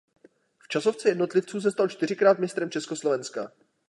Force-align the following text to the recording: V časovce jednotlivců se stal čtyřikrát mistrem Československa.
V 0.59 0.67
časovce 0.67 1.09
jednotlivců 1.09 1.61
se 1.61 1.71
stal 1.71 1.87
čtyřikrát 1.89 2.39
mistrem 2.39 2.69
Československa. 2.69 3.51